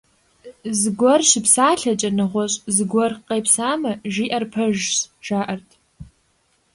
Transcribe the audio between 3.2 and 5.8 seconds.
къепсамэ, жиӀэр пэжщ, жаӀэрт.